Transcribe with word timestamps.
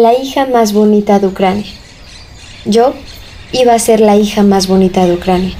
la 0.00 0.14
hija 0.14 0.46
más 0.46 0.72
bonita 0.72 1.18
de 1.18 1.26
Ucrania. 1.26 1.66
Yo 2.64 2.94
iba 3.52 3.74
a 3.74 3.78
ser 3.78 4.00
la 4.00 4.16
hija 4.16 4.42
más 4.42 4.66
bonita 4.66 5.04
de 5.04 5.12
Ucrania. 5.12 5.52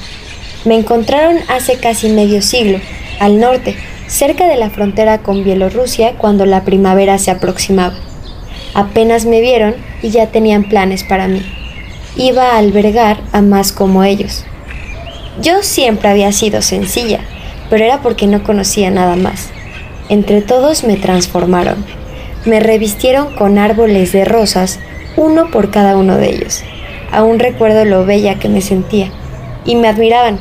Me 0.65 0.77
encontraron 0.77 1.38
hace 1.49 1.77
casi 1.77 2.09
medio 2.09 2.40
siglo, 2.40 2.79
al 3.19 3.38
norte, 3.38 3.76
cerca 4.06 4.47
de 4.47 4.56
la 4.56 4.71
frontera 4.71 5.19
con 5.19 5.45
Bielorrusia, 5.45 6.15
cuando 6.17 6.47
la 6.47 6.65
primavera 6.65 7.19
se 7.19 7.31
aproximaba. 7.31 7.95
Apenas 8.72 9.26
me 9.26 9.42
vieron 9.42 9.74
y 10.03 10.08
ya 10.08 10.29
tenían 10.29 10.65
planes 10.65 11.04
para 11.04 11.29
mí. 11.29 11.43
Iba 12.17 12.53
a 12.53 12.59
albergar 12.59 13.21
a 13.33 13.43
más 13.43 13.72
como 13.72 14.04
ellos. 14.04 14.45
Yo 15.43 15.63
siempre 15.63 16.09
había 16.09 16.33
sido 16.33 16.62
sencilla, 16.62 17.20
pero 17.69 17.84
era 17.84 18.01
porque 18.01 18.27
no 18.27 18.43
conocía 18.43 18.91
nada 18.91 19.16
más. 19.16 19.50
Entre 20.09 20.41
todos 20.41 20.82
me 20.84 20.96
transformaron 20.96 21.84
me 22.44 22.60
revistieron 22.60 23.34
con 23.34 23.58
árboles 23.58 24.12
de 24.12 24.24
rosas, 24.24 24.78
uno 25.16 25.50
por 25.50 25.70
cada 25.70 25.96
uno 25.96 26.16
de 26.16 26.30
ellos. 26.30 26.62
Aún 27.12 27.38
recuerdo 27.38 27.84
lo 27.84 28.06
bella 28.06 28.38
que 28.38 28.48
me 28.48 28.60
sentía. 28.60 29.10
Y 29.64 29.76
me 29.76 29.88
admiraban. 29.88 30.38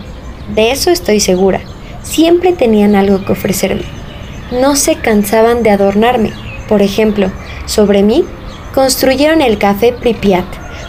De 0.55 0.71
eso 0.71 0.91
estoy 0.91 1.19
segura. 1.19 1.61
Siempre 2.03 2.53
tenían 2.53 2.95
algo 2.95 3.25
que 3.25 3.33
ofrecerme. 3.33 3.83
No 4.51 4.75
se 4.75 4.95
cansaban 4.95 5.63
de 5.63 5.71
adornarme. 5.71 6.31
Por 6.67 6.81
ejemplo, 6.81 7.31
sobre 7.65 8.03
mí 8.03 8.23
construyeron 8.73 9.41
el 9.41 9.57
café 9.57 9.91
Pripyat, 9.91 10.45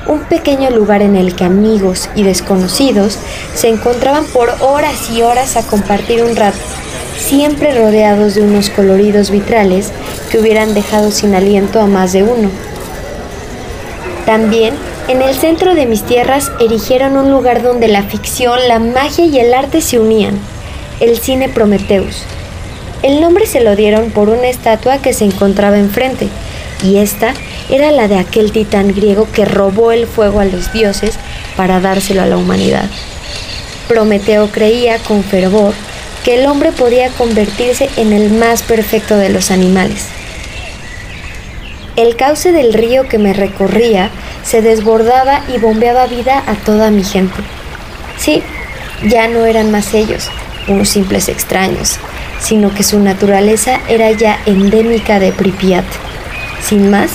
un 0.06 0.20
pequeño 0.20 0.70
lugar 0.70 1.02
en 1.02 1.16
el 1.16 1.34
que 1.34 1.44
amigos 1.44 2.08
y 2.14 2.22
desconocidos 2.22 3.18
se 3.54 3.68
encontraban 3.68 4.24
por 4.26 4.50
horas 4.60 5.10
y 5.10 5.22
horas 5.22 5.56
a 5.56 5.66
compartir 5.66 6.22
un 6.22 6.36
rato, 6.36 6.58
siempre 7.20 7.72
rodeados 7.72 8.34
de 8.34 8.42
unos 8.42 8.70
coloridos 8.70 9.30
vitrales 9.30 9.92
que 10.30 10.38
hubieran 10.38 10.74
dejado 10.74 11.10
sin 11.10 11.34
aliento 11.34 11.80
a 11.80 11.86
más 11.86 12.12
de 12.12 12.22
uno. 12.22 12.50
También, 14.26 14.74
en 15.08 15.22
el 15.22 15.34
centro 15.34 15.74
de 15.74 15.86
mis 15.86 16.02
tierras 16.02 16.50
erigieron 16.60 17.16
un 17.16 17.30
lugar 17.30 17.62
donde 17.62 17.88
la 17.88 18.02
ficción, 18.04 18.58
la 18.68 18.78
magia 18.78 19.26
y 19.26 19.38
el 19.38 19.52
arte 19.54 19.80
se 19.80 19.98
unían, 19.98 20.38
el 21.00 21.18
cine 21.18 21.48
Prometheus. 21.48 22.22
El 23.02 23.20
nombre 23.20 23.46
se 23.46 23.60
lo 23.60 23.76
dieron 23.76 24.10
por 24.10 24.28
una 24.28 24.48
estatua 24.48 24.98
que 24.98 25.12
se 25.12 25.24
encontraba 25.24 25.78
enfrente, 25.78 26.28
y 26.82 26.98
esta 26.98 27.34
era 27.68 27.90
la 27.90 28.08
de 28.08 28.18
aquel 28.18 28.52
titán 28.52 28.88
griego 28.88 29.28
que 29.32 29.44
robó 29.44 29.92
el 29.92 30.06
fuego 30.06 30.40
a 30.40 30.44
los 30.44 30.72
dioses 30.72 31.14
para 31.56 31.80
dárselo 31.80 32.22
a 32.22 32.26
la 32.26 32.36
humanidad. 32.36 32.88
Prometeo 33.88 34.48
creía 34.48 34.98
con 34.98 35.24
fervor 35.24 35.74
que 36.24 36.38
el 36.38 36.46
hombre 36.46 36.72
podía 36.72 37.08
convertirse 37.10 37.88
en 37.96 38.12
el 38.12 38.30
más 38.30 38.62
perfecto 38.62 39.16
de 39.16 39.30
los 39.30 39.50
animales. 39.50 40.06
El 41.96 42.16
cauce 42.16 42.52
del 42.52 42.72
río 42.72 43.08
que 43.08 43.18
me 43.18 43.32
recorría 43.32 44.10
se 44.44 44.62
desbordaba 44.62 45.42
y 45.54 45.58
bombeaba 45.58 46.06
vida 46.06 46.42
a 46.46 46.54
toda 46.54 46.90
mi 46.90 47.04
gente. 47.04 47.40
Sí, 48.16 48.42
ya 49.08 49.28
no 49.28 49.46
eran 49.46 49.70
más 49.70 49.94
ellos, 49.94 50.28
unos 50.68 50.88
simples 50.88 51.28
extraños, 51.28 51.98
sino 52.40 52.74
que 52.74 52.82
su 52.82 53.00
naturaleza 53.00 53.80
era 53.88 54.10
ya 54.12 54.38
endémica 54.46 55.18
de 55.18 55.32
Pripyat. 55.32 55.84
Sin 56.62 56.90
más, 56.90 57.10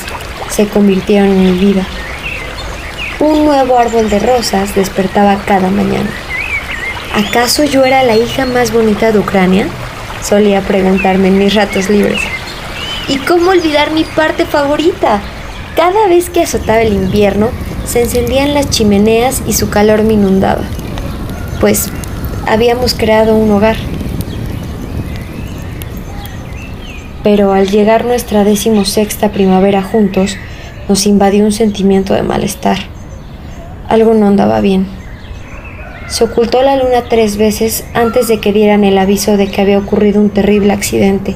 se 0.49 0.67
convirtieron 0.67 1.29
en 1.29 1.43
mi 1.43 1.57
vida. 1.57 1.85
Un 3.19 3.45
nuevo 3.45 3.77
árbol 3.77 4.09
de 4.09 4.19
rosas 4.19 4.75
despertaba 4.75 5.41
cada 5.45 5.69
mañana. 5.69 6.09
¿Acaso 7.15 7.63
yo 7.63 7.85
era 7.85 8.03
la 8.03 8.17
hija 8.17 8.45
más 8.45 8.73
bonita 8.73 9.13
de 9.13 9.19
Ucrania? 9.19 9.67
Solía 10.21 10.59
preguntarme 10.59 11.29
en 11.29 11.37
mis 11.37 11.55
ratos 11.55 11.89
libres. 11.89 12.19
¿Y 13.07 13.19
cómo 13.19 13.51
olvidar 13.51 13.91
mi 13.91 14.03
parte 14.03 14.43
favorita? 14.43 15.21
Cada 15.77 16.09
vez 16.09 16.29
que 16.29 16.41
azotaba 16.41 16.81
el 16.81 16.91
invierno, 16.91 17.51
se 17.85 18.01
encendían 18.01 18.53
las 18.53 18.69
chimeneas 18.69 19.43
y 19.47 19.53
su 19.53 19.69
calor 19.69 20.03
me 20.03 20.15
inundaba. 20.15 20.63
Pues 21.61 21.89
habíamos 22.49 22.93
creado 22.93 23.37
un 23.37 23.49
hogar. 23.49 23.77
Pero 27.23 27.53
al 27.53 27.69
llegar 27.69 28.03
nuestra 28.03 28.43
decimosexta 28.43 29.31
primavera 29.31 29.81
juntos, 29.81 30.35
nos 30.89 31.05
invadió 31.05 31.45
un 31.45 31.53
sentimiento 31.53 32.13
de 32.13 32.23
malestar. 32.23 32.77
Algo 33.87 34.13
no 34.13 34.27
andaba 34.27 34.59
bien. 34.59 35.04
Se 36.07 36.23
ocultó 36.23 36.61
la 36.61 36.75
luna 36.75 37.03
tres 37.09 37.37
veces 37.37 37.83
antes 37.93 38.27
de 38.27 38.39
que 38.39 38.53
dieran 38.53 38.83
el 38.83 38.97
aviso 38.97 39.37
de 39.37 39.47
que 39.47 39.61
había 39.61 39.79
ocurrido 39.79 40.21
un 40.21 40.29
terrible 40.29 40.71
accidente. 40.71 41.35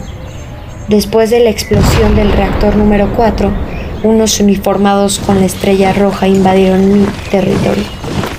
Después 0.87 1.29
de 1.29 1.39
la 1.39 1.49
explosión 1.49 2.15
del 2.15 2.31
reactor 2.31 2.75
número 2.75 3.11
4, 3.15 3.51
unos 4.03 4.39
uniformados 4.39 5.19
con 5.19 5.39
la 5.39 5.45
estrella 5.45 5.91
roja 5.93 6.27
invadieron 6.27 6.93
mi 6.93 7.05
territorio 7.31 7.83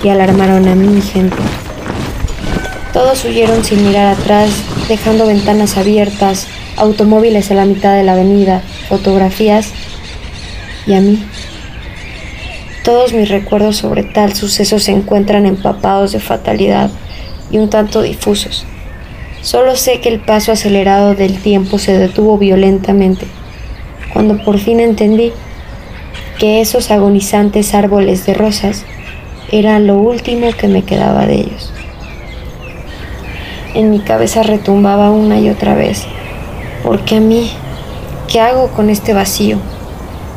y 0.03 0.09
alarmaron 0.09 0.67
a 0.67 0.75
mi 0.75 1.01
gente. 1.01 1.37
Todos 2.93 3.23
huyeron 3.25 3.63
sin 3.63 3.85
mirar 3.85 4.07
atrás, 4.07 4.49
dejando 4.87 5.27
ventanas 5.27 5.77
abiertas, 5.77 6.47
automóviles 6.77 7.51
a 7.51 7.55
la 7.55 7.65
mitad 7.65 7.95
de 7.95 8.03
la 8.03 8.13
avenida, 8.13 8.61
fotografías 8.89 9.71
y 10.87 10.93
a 10.93 11.01
mí. 11.01 11.23
Todos 12.83 13.13
mis 13.13 13.29
recuerdos 13.29 13.77
sobre 13.77 14.01
tal 14.01 14.33
suceso 14.33 14.79
se 14.79 14.91
encuentran 14.91 15.45
empapados 15.45 16.13
de 16.13 16.19
fatalidad 16.19 16.89
y 17.51 17.59
un 17.59 17.69
tanto 17.69 18.01
difusos. 18.01 18.65
Solo 19.43 19.75
sé 19.75 19.99
que 20.01 20.09
el 20.09 20.19
paso 20.19 20.51
acelerado 20.51 21.13
del 21.13 21.39
tiempo 21.39 21.77
se 21.77 21.95
detuvo 21.95 22.39
violentamente, 22.39 23.27
cuando 24.13 24.43
por 24.43 24.57
fin 24.57 24.79
entendí 24.79 25.31
que 26.39 26.59
esos 26.59 26.89
agonizantes 26.89 27.75
árboles 27.75 28.25
de 28.25 28.33
rosas 28.33 28.83
eran 29.51 29.85
lo 29.85 29.97
último 29.99 30.51
que 30.51 30.67
me 30.67 30.83
quedaba 30.83 31.27
de 31.27 31.35
ellos. 31.35 31.71
En 33.75 33.91
mi 33.91 33.99
cabeza 33.99 34.41
retumbaba 34.41 35.11
una 35.11 35.39
y 35.39 35.49
otra 35.49 35.75
vez, 35.75 36.03
¿por 36.83 37.01
qué 37.01 37.17
a 37.17 37.21
mí? 37.21 37.51
¿Qué 38.27 38.39
hago 38.39 38.69
con 38.69 38.89
este 38.89 39.13
vacío? 39.13 39.57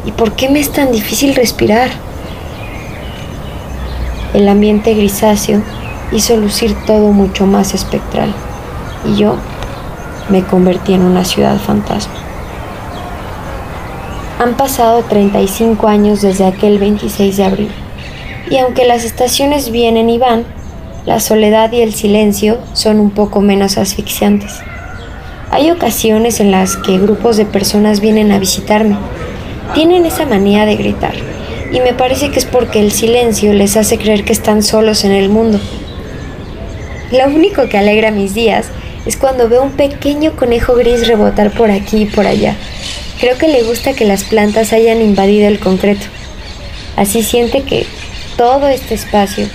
¿Y 0.04 0.12
por 0.12 0.33
qué 0.37 0.50
me 0.50 0.60
es 0.60 0.71
tan 0.71 0.93
difícil 0.93 1.34
respirar? 1.34 2.03
El 4.34 4.49
ambiente 4.49 4.95
grisáceo 4.95 5.62
hizo 6.11 6.37
lucir 6.37 6.75
todo 6.87 7.12
mucho 7.12 7.47
más 7.47 7.72
espectral 7.72 8.34
y 9.06 9.17
yo 9.17 9.37
me 10.28 10.43
convertí 10.43 10.93
en 10.93 11.03
una 11.03 11.25
ciudad 11.25 11.56
fantasma. 11.59 12.15
Han 14.41 14.56
pasado 14.56 15.05
35 15.09 15.87
años 15.87 16.21
desde 16.21 16.47
aquel 16.47 16.78
26 16.78 17.37
de 17.37 17.45
abril, 17.45 17.71
y 18.50 18.59
aunque 18.59 18.84
las 18.84 19.05
estaciones 19.05 19.71
vienen 19.71 20.11
y 20.11 20.19
van, 20.19 20.45
la 21.06 21.21
soledad 21.21 21.71
y 21.71 21.83
el 21.83 21.95
silencio 21.95 22.59
son 22.72 22.99
un 22.99 23.11
poco 23.11 23.41
menos 23.41 23.78
asfixiantes. 23.78 24.59
Hay 25.53 25.71
ocasiones 25.71 26.41
en 26.41 26.51
las 26.51 26.77
que 26.77 26.99
grupos 26.99 27.37
de 27.37 27.47
personas 27.47 28.01
vienen 28.01 28.33
a 28.33 28.41
visitarme. 28.41 28.97
Tienen 29.75 30.05
esa 30.05 30.27
manía 30.27 30.66
de 30.66 30.75
gritar, 30.75 31.15
y 31.74 31.80
me 31.80 31.92
parece 31.92 32.30
que 32.30 32.38
es 32.38 32.44
porque 32.44 32.78
el 32.80 32.92
silencio 32.92 33.52
les 33.52 33.76
hace 33.76 33.98
creer 33.98 34.24
que 34.24 34.32
están 34.32 34.62
solos 34.62 35.04
en 35.04 35.10
el 35.10 35.28
mundo. 35.28 35.58
Lo 37.10 37.26
único 37.26 37.68
que 37.68 37.76
alegra 37.76 38.12
mis 38.12 38.32
días 38.32 38.66
es 39.06 39.16
cuando 39.16 39.48
veo 39.48 39.64
un 39.64 39.72
pequeño 39.72 40.36
conejo 40.36 40.76
gris 40.76 41.08
rebotar 41.08 41.50
por 41.50 41.72
aquí 41.72 42.02
y 42.02 42.06
por 42.06 42.28
allá. 42.28 42.54
Creo 43.18 43.36
que 43.38 43.48
le 43.48 43.64
gusta 43.64 43.92
que 43.92 44.04
las 44.04 44.22
plantas 44.22 44.72
hayan 44.72 45.02
invadido 45.02 45.48
el 45.48 45.58
concreto. 45.58 46.06
Así 46.96 47.24
siente 47.24 47.62
que 47.62 47.86
todo 48.36 48.68
este 48.68 48.94
espacio, 48.94 49.48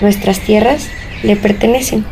nuestras 0.00 0.38
tierras, 0.38 0.86
le 1.24 1.34
pertenecen. 1.34 2.04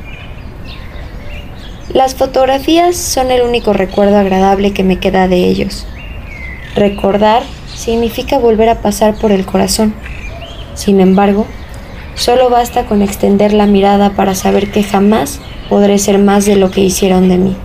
Las 1.94 2.16
fotografías 2.16 2.96
son 2.96 3.30
el 3.30 3.42
único 3.42 3.72
recuerdo 3.72 4.18
agradable 4.18 4.72
que 4.72 4.82
me 4.82 4.98
queda 4.98 5.28
de 5.28 5.36
ellos. 5.44 5.86
Recordar 6.74 7.44
significa 7.78 8.38
volver 8.38 8.68
a 8.68 8.80
pasar 8.82 9.14
por 9.14 9.30
el 9.30 9.46
corazón. 9.46 9.94
Sin 10.74 11.00
embargo, 11.00 11.46
solo 12.16 12.50
basta 12.50 12.86
con 12.86 13.02
extender 13.02 13.52
la 13.52 13.66
mirada 13.66 14.10
para 14.10 14.34
saber 14.34 14.72
que 14.72 14.82
jamás 14.82 15.40
podré 15.68 15.98
ser 15.98 16.18
más 16.18 16.44
de 16.44 16.56
lo 16.56 16.72
que 16.72 16.80
hicieron 16.80 17.28
de 17.28 17.38
mí. 17.38 17.56